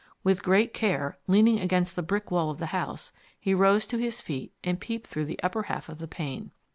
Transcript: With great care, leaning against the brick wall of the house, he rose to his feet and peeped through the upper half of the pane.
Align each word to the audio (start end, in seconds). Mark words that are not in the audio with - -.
With 0.23 0.41
great 0.41 0.73
care, 0.73 1.19
leaning 1.27 1.59
against 1.59 1.95
the 1.95 2.01
brick 2.01 2.31
wall 2.31 2.49
of 2.49 2.57
the 2.57 2.65
house, 2.73 3.13
he 3.39 3.53
rose 3.53 3.85
to 3.85 3.99
his 3.99 4.19
feet 4.19 4.51
and 4.63 4.79
peeped 4.81 5.05
through 5.05 5.25
the 5.25 5.39
upper 5.43 5.61
half 5.69 5.89
of 5.89 5.99
the 5.99 6.07
pane. 6.07 6.49